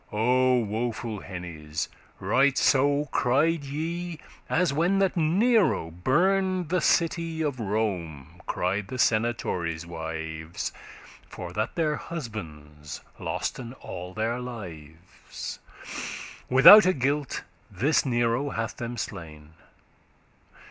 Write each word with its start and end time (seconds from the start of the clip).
O 0.11 0.57
woeful 0.61 1.19
hennes! 1.19 1.87
right 2.19 2.57
so 2.57 3.07
cried 3.11 3.63
ye, 3.63 4.17
As, 4.49 4.73
when 4.73 4.97
that 4.97 5.15
Nero 5.15 5.91
burned 5.91 6.69
the 6.69 6.81
city 6.81 7.43
Of 7.43 7.59
Rome, 7.59 8.41
cried 8.47 8.87
the 8.87 8.97
senatores' 8.97 9.85
wives, 9.85 10.73
For 11.29 11.53
that 11.53 11.75
their 11.75 11.97
husbands 11.97 13.01
losten 13.19 13.73
all 13.79 14.15
their 14.15 14.39
lives; 14.39 15.59
Withoute 16.49 16.97
guilt 16.97 17.43
this 17.69 18.03
Nero 18.03 18.49
hath 18.49 18.77
them 18.77 18.97
slain. 18.97 19.53